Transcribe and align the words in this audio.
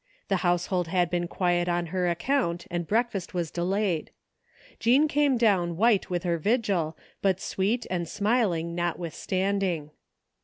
The 0.29 0.37
household 0.37 0.87
had 0.87 1.11
been 1.11 1.27
quiet 1.27 1.69
on 1.69 1.85
her 1.93 2.09
account, 2.09 2.65
and 2.71 2.87
breakfast 2.87 3.35
was 3.35 3.51
delayed 3.51 4.09
Jean 4.79 5.07
came 5.07 5.37
down 5.37 5.77
white 5.77 6.07
widi 6.09 6.23
her 6.23 6.37
vigil, 6.39 6.97
but 7.21 7.39
sweet 7.39 7.85
and 7.91 8.09
smiling 8.09 8.73
notwithstanding. 8.73 9.91